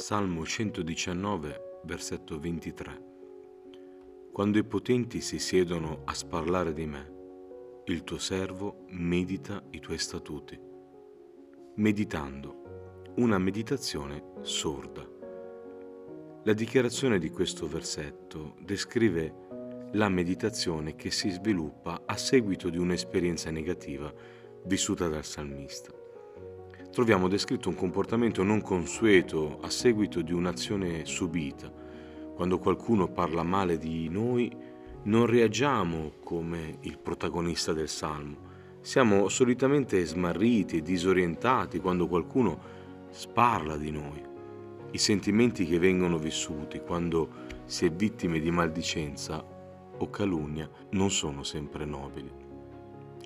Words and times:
Salmo 0.00 0.46
119, 0.46 1.80
versetto 1.84 2.40
23. 2.40 3.04
Quando 4.32 4.56
i 4.56 4.64
potenti 4.64 5.20
si 5.20 5.38
siedono 5.38 6.00
a 6.06 6.14
sparlare 6.14 6.72
di 6.72 6.86
me, 6.86 7.12
il 7.84 8.02
tuo 8.02 8.16
servo 8.16 8.86
medita 8.88 9.62
i 9.72 9.78
tuoi 9.78 9.98
statuti. 9.98 10.58
Meditando, 11.76 13.12
una 13.16 13.36
meditazione 13.36 14.24
sorda. 14.40 15.06
La 16.44 16.54
dichiarazione 16.54 17.18
di 17.18 17.28
questo 17.28 17.68
versetto 17.68 18.56
descrive 18.60 19.34
la 19.92 20.08
meditazione 20.08 20.96
che 20.96 21.10
si 21.10 21.28
sviluppa 21.28 22.04
a 22.06 22.16
seguito 22.16 22.70
di 22.70 22.78
un'esperienza 22.78 23.50
negativa 23.50 24.10
vissuta 24.64 25.08
dal 25.08 25.26
salmista 25.26 25.99
troviamo 26.90 27.28
descritto 27.28 27.68
un 27.68 27.76
comportamento 27.76 28.42
non 28.42 28.60
consueto 28.60 29.58
a 29.60 29.70
seguito 29.70 30.22
di 30.22 30.32
un'azione 30.32 31.04
subita. 31.04 31.72
Quando 32.34 32.58
qualcuno 32.58 33.08
parla 33.08 33.42
male 33.42 33.78
di 33.78 34.08
noi, 34.08 34.50
non 35.02 35.26
reagiamo 35.26 36.12
come 36.22 36.78
il 36.80 36.98
protagonista 36.98 37.72
del 37.72 37.88
Salmo. 37.88 38.48
Siamo 38.80 39.28
solitamente 39.28 40.04
smarriti 40.04 40.78
e 40.78 40.82
disorientati 40.82 41.78
quando 41.78 42.08
qualcuno 42.08 42.58
sparla 43.10 43.76
di 43.76 43.90
noi. 43.90 44.22
I 44.90 44.98
sentimenti 44.98 45.66
che 45.66 45.78
vengono 45.78 46.18
vissuti 46.18 46.80
quando 46.80 47.28
si 47.66 47.86
è 47.86 47.90
vittime 47.90 48.40
di 48.40 48.50
maldicenza 48.50 49.44
o 49.96 50.10
calunnia 50.10 50.68
non 50.90 51.10
sono 51.10 51.44
sempre 51.44 51.84
nobili. 51.84 52.30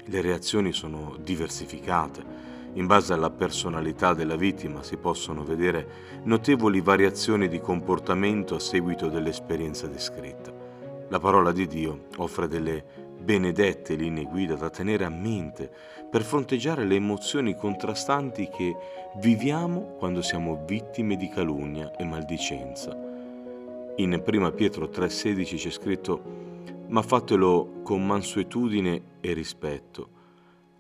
Le 0.07 0.21
reazioni 0.21 0.73
sono 0.73 1.17
diversificate 1.23 2.53
in 2.75 2.87
base 2.87 3.13
alla 3.13 3.31
personalità 3.31 4.15
della 4.15 4.37
vittima 4.37 4.83
si 4.83 4.97
possono 4.97 5.45
vedere 5.45 6.23
notevoli 6.25 6.81
variazioni 6.81 7.49
di 7.49 7.61
comportamento 7.61 8.57
a 8.57 8.61
seguito 8.61 9.09
dell'esperienza 9.09 9.87
descritta. 9.87 10.53
La 11.09 11.21
parola 11.21 11.53
di 11.53 11.67
Dio 11.67 12.07
offre 12.17 12.49
delle 12.49 12.85
benedette 13.17 13.95
linee 13.95 14.25
guida 14.25 14.55
da 14.55 14.71
tenere 14.71 15.05
a 15.05 15.09
mente 15.09 15.71
per 16.11 16.23
fronteggiare 16.23 16.85
le 16.85 16.97
emozioni 16.97 17.57
contrastanti 17.57 18.49
che 18.49 18.77
viviamo 19.17 19.95
quando 19.99 20.21
siamo 20.21 20.65
vittime 20.67 21.17
di 21.17 21.29
calunnia 21.29 21.95
e 21.97 22.05
maldicenza. 22.05 22.97
In 23.97 24.21
1 24.25 24.53
Pietro 24.53 24.87
3:16 24.87 25.57
c'è 25.57 25.71
scritto 25.71 26.43
ma 26.89 27.03
fatelo 27.03 27.81
con 27.83 28.05
mansuetudine 28.05 29.03
e 29.21 29.33
rispetto 29.33 30.14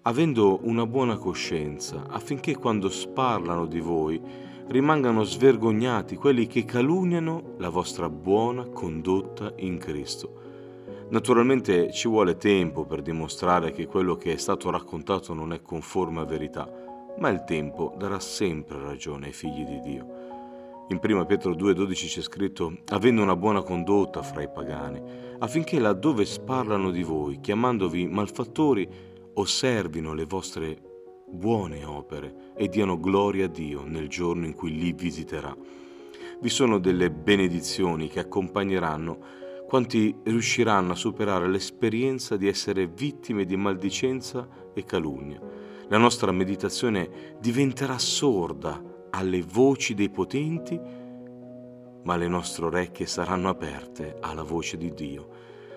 avendo 0.06 0.60
una 0.64 0.86
buona 0.86 1.16
coscienza, 1.16 2.04
affinché 2.08 2.56
quando 2.56 2.90
sparlano 2.90 3.64
di 3.64 3.80
voi 3.80 4.20
rimangano 4.66 5.22
svergognati 5.22 6.16
quelli 6.16 6.46
che 6.46 6.66
calunniano 6.66 7.54
la 7.56 7.70
vostra 7.70 8.10
buona 8.10 8.64
condotta 8.64 9.54
in 9.56 9.78
Cristo. 9.78 10.42
Naturalmente 11.08 11.90
ci 11.90 12.08
vuole 12.08 12.36
tempo 12.36 12.84
per 12.84 13.00
dimostrare 13.00 13.70
che 13.70 13.86
quello 13.86 14.16
che 14.16 14.32
è 14.32 14.36
stato 14.36 14.70
raccontato 14.70 15.32
non 15.32 15.54
è 15.54 15.62
conforme 15.62 16.20
a 16.20 16.24
verità, 16.24 16.70
ma 17.18 17.30
il 17.30 17.44
tempo 17.44 17.94
darà 17.96 18.20
sempre 18.20 18.80
ragione 18.80 19.26
ai 19.26 19.32
figli 19.32 19.64
di 19.64 19.80
Dio. 19.80 20.22
In 20.88 21.00
1 21.02 21.24
Pietro 21.24 21.52
2,12 21.52 21.92
c'è 22.08 22.20
scritto, 22.20 22.76
avendo 22.88 23.22
una 23.22 23.36
buona 23.36 23.62
condotta 23.62 24.22
fra 24.22 24.42
i 24.42 24.50
pagani, 24.52 25.00
affinché 25.38 25.78
laddove 25.78 26.26
sparlano 26.26 26.90
di 26.90 27.02
voi, 27.02 27.40
chiamandovi 27.40 28.06
malfattori, 28.06 29.12
osservino 29.34 30.14
le 30.14 30.24
vostre 30.24 30.78
buone 31.26 31.84
opere 31.84 32.52
e 32.54 32.68
diano 32.68 32.98
gloria 32.98 33.46
a 33.46 33.48
Dio 33.48 33.84
nel 33.84 34.08
giorno 34.08 34.46
in 34.46 34.54
cui 34.54 34.76
li 34.76 34.92
visiterà. 34.92 35.56
Vi 36.40 36.48
sono 36.48 36.78
delle 36.78 37.10
benedizioni 37.10 38.08
che 38.08 38.20
accompagneranno 38.20 39.42
quanti 39.66 40.14
riusciranno 40.22 40.92
a 40.92 40.96
superare 40.96 41.48
l'esperienza 41.48 42.36
di 42.36 42.46
essere 42.46 42.86
vittime 42.86 43.44
di 43.44 43.56
maldicenza 43.56 44.46
e 44.72 44.84
calunnia. 44.84 45.40
La 45.88 45.98
nostra 45.98 46.30
meditazione 46.32 47.36
diventerà 47.40 47.98
sorda 47.98 48.82
alle 49.10 49.42
voci 49.42 49.94
dei 49.94 50.10
potenti, 50.10 50.78
ma 52.02 52.16
le 52.16 52.28
nostre 52.28 52.66
orecchie 52.66 53.06
saranno 53.06 53.48
aperte 53.48 54.16
alla 54.20 54.42
voce 54.42 54.76
di 54.76 54.92
Dio 54.92 55.33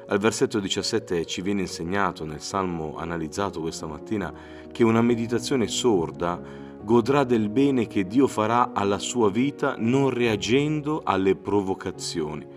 al 0.09 0.19
versetto 0.19 0.59
17 0.59 1.25
ci 1.25 1.41
viene 1.41 1.62
insegnato 1.62 2.23
nel 2.23 2.40
salmo 2.40 2.95
analizzato 2.97 3.59
questa 3.59 3.88
mattina 3.88 4.34
che 4.72 4.85
una 4.85 5.01
meditazione 5.01 5.68
sorda 5.68 6.40
godrà 6.81 7.25
del 7.25 7.50
bene 7.50 7.88
che 7.88 8.07
Dio 8.07 8.28
farà 8.28 8.72
alla 8.73 9.00
sua 9.00 9.29
vita 9.29 9.75
non 9.78 10.09
reagendo 10.09 11.01
alle 11.03 11.35
provocazioni. 11.35 12.47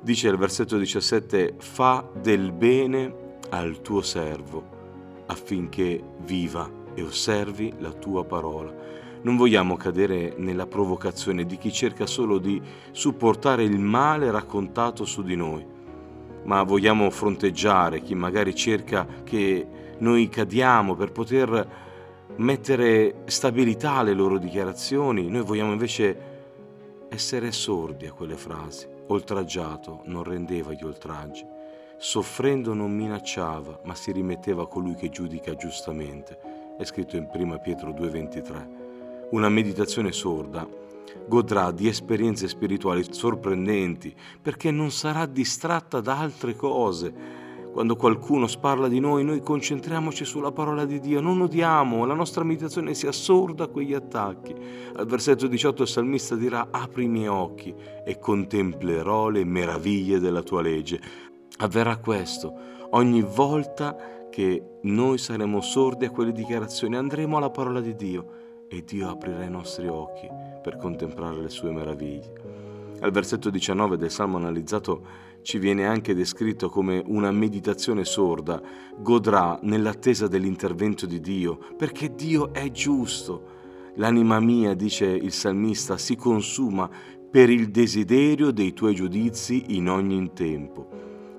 Dice 0.00 0.28
il 0.28 0.36
versetto 0.36 0.78
17, 0.78 1.54
fa 1.58 2.08
del 2.20 2.52
bene 2.52 3.38
al 3.50 3.80
tuo 3.82 4.00
servo 4.02 4.74
affinché 5.26 6.00
viva 6.18 6.70
e 6.94 7.02
osservi 7.02 7.74
la 7.78 7.90
tua 7.90 8.24
parola. 8.24 8.72
Non 9.22 9.36
vogliamo 9.36 9.76
cadere 9.76 10.34
nella 10.36 10.68
provocazione 10.68 11.44
di 11.46 11.58
chi 11.58 11.72
cerca 11.72 12.06
solo 12.06 12.38
di 12.38 12.62
supportare 12.92 13.64
il 13.64 13.80
male 13.80 14.30
raccontato 14.30 15.04
su 15.04 15.24
di 15.24 15.34
noi 15.34 15.74
ma 16.46 16.62
vogliamo 16.62 17.10
fronteggiare 17.10 18.00
chi 18.00 18.14
magari 18.14 18.54
cerca 18.54 19.06
che 19.24 19.66
noi 19.98 20.28
cadiamo 20.28 20.94
per 20.94 21.12
poter 21.12 21.84
mettere 22.36 23.22
stabilità 23.26 23.94
alle 23.94 24.12
loro 24.12 24.38
dichiarazioni, 24.38 25.28
noi 25.28 25.42
vogliamo 25.42 25.72
invece 25.72 26.34
essere 27.08 27.52
sordi 27.52 28.06
a 28.06 28.12
quelle 28.12 28.36
frasi. 28.36 28.86
Oltraggiato 29.08 30.02
non 30.06 30.24
rendeva 30.24 30.72
gli 30.72 30.82
oltraggi, 30.82 31.46
soffrendo 31.96 32.74
non 32.74 32.92
minacciava, 32.92 33.80
ma 33.84 33.94
si 33.94 34.12
rimetteva 34.12 34.62
a 34.62 34.66
colui 34.66 34.94
che 34.94 35.08
giudica 35.08 35.54
giustamente. 35.54 36.38
È 36.76 36.84
scritto 36.84 37.16
in 37.16 37.28
1 37.32 37.58
Pietro 37.60 37.90
2,23. 37.90 38.84
Una 39.30 39.48
meditazione 39.48 40.12
sorda 40.12 40.66
godrà 41.26 41.70
di 41.70 41.88
esperienze 41.88 42.48
spirituali 42.48 43.04
sorprendenti 43.08 44.14
perché 44.40 44.70
non 44.70 44.90
sarà 44.90 45.26
distratta 45.26 46.00
da 46.00 46.18
altre 46.18 46.54
cose. 46.54 47.44
Quando 47.72 47.96
qualcuno 47.96 48.48
parla 48.58 48.88
di 48.88 49.00
noi, 49.00 49.22
noi 49.22 49.42
concentriamoci 49.42 50.24
sulla 50.24 50.50
parola 50.50 50.86
di 50.86 50.98
Dio, 50.98 51.20
non 51.20 51.42
odiamo, 51.42 52.06
la 52.06 52.14
nostra 52.14 52.42
meditazione 52.42 52.94
si 52.94 53.06
assorda 53.06 53.64
a 53.64 53.68
quegli 53.68 53.92
attacchi. 53.92 54.54
Al 54.94 55.04
versetto 55.04 55.46
18 55.46 55.82
il 55.82 55.88
salmista 55.88 56.36
dirà, 56.36 56.68
apri 56.70 57.04
i 57.04 57.08
miei 57.08 57.28
occhi 57.28 57.74
e 58.02 58.18
contemplerò 58.18 59.28
le 59.28 59.44
meraviglie 59.44 60.20
della 60.20 60.42
tua 60.42 60.62
legge. 60.62 60.98
Avverrà 61.58 61.98
questo 61.98 62.54
ogni 62.92 63.20
volta 63.20 63.94
che 64.30 64.78
noi 64.82 65.18
saremo 65.18 65.60
sordi 65.60 66.06
a 66.06 66.10
quelle 66.10 66.32
dichiarazioni, 66.32 66.96
andremo 66.96 67.36
alla 67.36 67.50
parola 67.50 67.80
di 67.80 67.94
Dio 67.94 68.64
e 68.68 68.84
Dio 68.84 69.10
aprirà 69.10 69.44
i 69.44 69.50
nostri 69.50 69.86
occhi 69.86 70.45
per 70.66 70.78
contemplare 70.78 71.40
le 71.40 71.48
sue 71.48 71.70
meraviglie. 71.70 72.32
Al 72.98 73.12
versetto 73.12 73.50
19 73.50 73.96
del 73.96 74.10
Salmo 74.10 74.36
analizzato 74.36 75.00
ci 75.42 75.58
viene 75.58 75.86
anche 75.86 76.12
descritto 76.12 76.68
come 76.68 77.00
una 77.06 77.30
meditazione 77.30 78.04
sorda 78.04 78.60
godrà 78.98 79.60
nell'attesa 79.62 80.26
dell'intervento 80.26 81.06
di 81.06 81.20
Dio, 81.20 81.56
perché 81.76 82.16
Dio 82.16 82.52
è 82.52 82.68
giusto. 82.72 83.54
L'anima 83.94 84.40
mia, 84.40 84.74
dice 84.74 85.06
il 85.06 85.30
salmista, 85.30 85.96
si 85.98 86.16
consuma 86.16 86.90
per 87.30 87.48
il 87.48 87.70
desiderio 87.70 88.50
dei 88.50 88.72
tuoi 88.72 88.96
giudizi 88.96 89.76
in 89.76 89.88
ogni 89.88 90.32
tempo. 90.32 90.88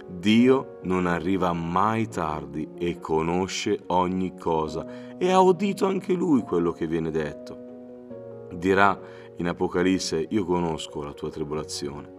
Dio 0.07 0.79
non 0.83 1.05
arriva 1.05 1.51
mai 1.51 2.07
tardi 2.07 2.65
e 2.77 2.97
conosce 3.01 3.77
ogni 3.87 4.37
cosa 4.37 5.17
e 5.17 5.29
ha 5.29 5.41
udito 5.41 5.85
anche 5.85 6.13
lui 6.13 6.43
quello 6.43 6.71
che 6.71 6.87
viene 6.87 7.11
detto. 7.11 7.66
Dirà 8.57 8.99
in 9.37 9.47
Apocalisse, 9.47 10.25
io 10.29 10.43
conosco 10.43 11.03
la 11.03 11.13
tua 11.13 11.29
tribolazione, 11.29 12.11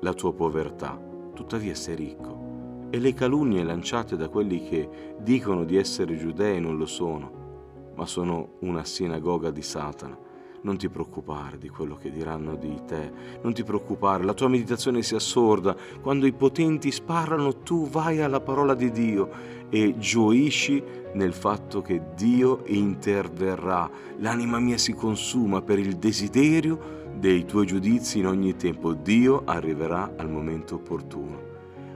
la 0.00 0.12
tua 0.12 0.34
povertà, 0.34 1.00
tuttavia 1.32 1.74
sei 1.74 1.96
ricco. 1.96 2.88
E 2.90 2.98
le 2.98 3.14
calunnie 3.14 3.64
lanciate 3.64 4.16
da 4.16 4.28
quelli 4.28 4.62
che 4.68 5.16
dicono 5.20 5.64
di 5.64 5.76
essere 5.76 6.16
giudei 6.16 6.60
non 6.60 6.76
lo 6.76 6.86
sono, 6.86 7.92
ma 7.94 8.04
sono 8.04 8.56
una 8.60 8.84
sinagoga 8.84 9.50
di 9.50 9.62
Satana 9.62 10.28
non 10.62 10.76
ti 10.76 10.88
preoccupare 10.88 11.58
di 11.58 11.68
quello 11.68 11.96
che 11.96 12.10
diranno 12.10 12.54
di 12.56 12.80
te, 12.86 13.10
non 13.42 13.52
ti 13.52 13.64
preoccupare, 13.64 14.24
la 14.24 14.34
tua 14.34 14.48
meditazione 14.48 15.02
sia 15.02 15.18
sorda, 15.18 15.76
quando 16.00 16.26
i 16.26 16.32
potenti 16.32 16.90
sparano 16.90 17.58
tu 17.58 17.88
vai 17.88 18.20
alla 18.20 18.40
parola 18.40 18.74
di 18.74 18.90
Dio 18.90 19.28
e 19.70 19.96
gioisci 19.98 20.82
nel 21.14 21.32
fatto 21.32 21.80
che 21.80 22.02
Dio 22.14 22.62
interverrà, 22.66 23.90
l'anima 24.18 24.58
mia 24.58 24.78
si 24.78 24.92
consuma 24.92 25.62
per 25.62 25.78
il 25.78 25.96
desiderio 25.96 26.98
dei 27.16 27.44
tuoi 27.44 27.66
giudizi 27.66 28.18
in 28.18 28.26
ogni 28.26 28.56
tempo, 28.56 28.92
Dio 28.92 29.42
arriverà 29.44 30.14
al 30.16 30.30
momento 30.30 30.76
opportuno. 30.76 31.48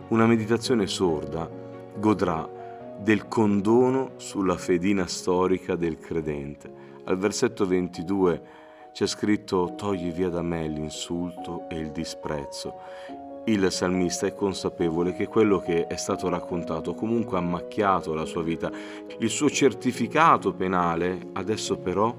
Una 0.08 0.26
meditazione 0.26 0.87
sorda 0.87 1.49
godrà 1.96 2.50
del 3.00 3.26
condono 3.26 4.12
sulla 4.16 4.56
fedina 4.56 5.06
storica 5.06 5.76
del 5.76 5.99
credente 5.99 6.84
al 7.05 7.19
versetto 7.19 7.67
22 7.67 8.43
c'è 8.93 9.06
scritto 9.06 9.75
togli 9.77 10.12
via 10.12 10.29
da 10.29 10.43
me 10.43 10.67
l'insulto 10.69 11.69
e 11.69 11.79
il 11.79 11.91
disprezzo. 11.91 12.75
Il 13.47 13.71
salmista 13.71 14.27
è 14.27 14.35
consapevole 14.35 15.12
che 15.15 15.27
quello 15.27 15.59
che 15.59 15.87
è 15.87 15.97
stato 15.97 16.29
raccontato 16.29 16.95
comunque 16.95 17.37
ha 17.37 17.43
macchiato 17.43 18.15
la 18.15 18.25
sua 18.25 18.43
vita. 18.43 18.71
Il 19.19 19.29
suo 19.29 19.51
certificato 19.51 20.55
penale 20.55 21.29
adesso 21.35 21.77
però 21.77 22.17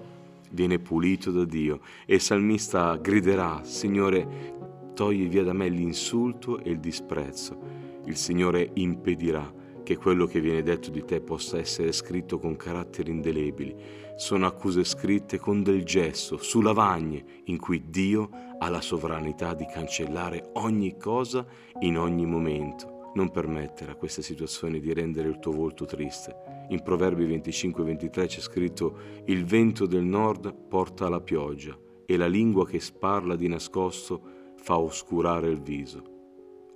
viene 0.51 0.77
pulito 0.77 1.31
da 1.31 1.45
Dio 1.45 1.79
e 2.05 2.15
il 2.15 2.21
salmista 2.21 2.95
griderà, 2.97 3.61
Signore, 3.63 4.53
togli 4.93 5.27
via 5.27 5.43
da 5.43 5.53
me 5.53 5.67
l'insulto 5.67 6.59
e 6.59 6.69
il 6.69 6.79
disprezzo. 6.79 7.57
Il 8.05 8.17
Signore 8.17 8.69
impedirà 8.73 9.63
che 9.85 9.97
quello 9.97 10.25
che 10.25 10.41
viene 10.41 10.63
detto 10.63 10.89
di 10.89 11.05
te 11.05 11.21
possa 11.21 11.59
essere 11.59 11.91
scritto 11.91 12.39
con 12.39 12.55
caratteri 12.55 13.11
indelebili. 13.11 13.75
Sono 14.15 14.47
accuse 14.47 14.83
scritte 14.83 15.37
con 15.37 15.61
del 15.61 15.83
gesso, 15.83 16.37
su 16.37 16.59
lavagne, 16.59 17.23
in 17.45 17.59
cui 17.59 17.83
Dio 17.87 18.29
ha 18.57 18.67
la 18.69 18.81
sovranità 18.81 19.53
di 19.53 19.67
cancellare 19.71 20.49
ogni 20.53 20.97
cosa 20.97 21.45
in 21.81 21.99
ogni 21.99 22.25
momento. 22.25 23.11
Non 23.13 23.29
permettere 23.29 23.91
a 23.91 23.95
queste 23.95 24.23
situazioni 24.23 24.79
di 24.79 24.91
rendere 24.91 25.29
il 25.29 25.37
tuo 25.39 25.51
volto 25.51 25.85
triste. 25.85 26.65
In 26.69 26.81
Proverbi 26.81 27.27
25-23 27.27 28.25
c'è 28.25 28.41
scritto 28.41 28.97
Il 29.25 29.45
vento 29.45 29.85
del 29.85 30.03
nord 30.03 30.51
porta 30.67 31.07
la 31.09 31.21
pioggia 31.21 31.77
e 32.07 32.17
la 32.17 32.27
lingua 32.27 32.65
che 32.65 32.79
sparla 32.79 33.35
di 33.35 33.47
nascosto 33.47 34.53
fa 34.55 34.79
oscurare 34.79 35.47
il 35.47 35.61
viso. 35.61 36.01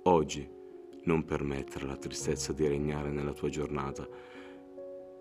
Oggi 0.04 0.58
non 1.04 1.24
permettere 1.24 1.84
alla 1.84 1.96
tristezza 1.96 2.52
di 2.52 2.66
regnare 2.66 3.10
nella 3.10 3.32
tua 3.32 3.48
giornata. 3.48 4.06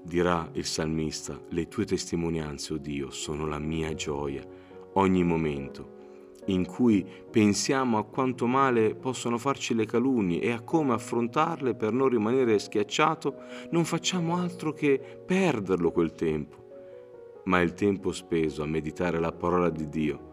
Dirà 0.01 0.49
il 0.53 0.65
salmista, 0.65 1.39
le 1.49 1.67
tue 1.67 1.85
testimonianze, 1.85 2.73
o 2.73 2.75
oh 2.75 2.79
Dio, 2.79 3.11
sono 3.11 3.45
la 3.45 3.59
mia 3.59 3.93
gioia, 3.93 4.43
ogni 4.93 5.23
momento 5.23 5.97
in 6.49 6.65
cui 6.65 7.05
pensiamo 7.29 7.97
a 7.97 8.05
quanto 8.05 8.47
male 8.47 8.95
possono 8.95 9.37
farci 9.37 9.73
le 9.73 9.85
calunnie 9.85 10.41
e 10.41 10.51
a 10.51 10.61
come 10.61 10.93
affrontarle 10.93 11.75
per 11.75 11.93
non 11.93 12.09
rimanere 12.09 12.59
schiacciato, 12.59 13.35
non 13.71 13.85
facciamo 13.85 14.35
altro 14.35 14.73
che 14.73 14.99
perderlo 15.25 15.91
quel 15.91 16.13
tempo. 16.13 16.57
Ma 17.45 17.61
il 17.61 17.73
tempo 17.73 18.11
speso 18.11 18.63
a 18.63 18.67
meditare 18.67 19.19
la 19.19 19.31
parola 19.31 19.69
di 19.69 19.89
Dio, 19.89 20.28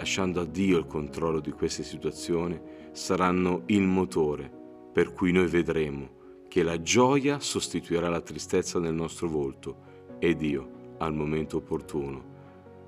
lasciando 0.00 0.40
a 0.40 0.46
Dio 0.46 0.78
il 0.78 0.86
controllo 0.86 1.40
di 1.40 1.50
queste 1.50 1.82
situazioni, 1.82 2.58
saranno 2.92 3.64
il 3.66 3.82
motore 3.82 4.50
per 4.90 5.12
cui 5.12 5.30
noi 5.30 5.46
vedremo 5.46 6.18
che 6.48 6.62
la 6.62 6.80
gioia 6.80 7.38
sostituirà 7.38 8.08
la 8.08 8.22
tristezza 8.22 8.78
nel 8.78 8.94
nostro 8.94 9.28
volto 9.28 9.88
e 10.18 10.34
Dio, 10.34 10.94
al 10.98 11.12
momento 11.12 11.58
opportuno, 11.58 12.24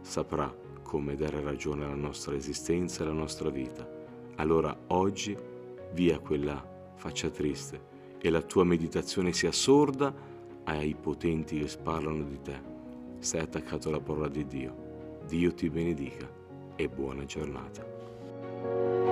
saprà 0.01 0.53
come 0.83 1.15
dare 1.15 1.43
ragione 1.43 1.85
alla 1.85 1.95
nostra 1.95 2.35
esistenza 2.35 3.03
e 3.03 3.07
alla 3.07 3.15
nostra 3.15 3.51
vita. 3.51 3.87
Allora 4.37 4.75
oggi 4.89 5.37
via 5.93 6.19
quella 6.19 6.95
faccia 6.97 7.29
triste 7.29 7.91
e 8.23 8.31
la 8.31 8.41
tua 8.41 8.65
meditazione 8.65 9.35
sia 9.35 9.53
sorda 9.53 10.15
ai 10.65 10.97
potenti 10.99 11.59
che 11.59 11.77
parlano 11.77 12.25
di 12.25 12.41
te. 12.41 12.61
Stai 13.19 13.43
attaccato 13.43 13.91
alla 13.91 14.01
parola 14.01 14.29
di 14.29 14.47
Dio. 14.47 15.21
Dio 15.27 15.53
ti 15.53 15.69
benedica 15.69 16.41
e 16.77 16.89
buona 16.89 17.25
giornata. 17.25 19.12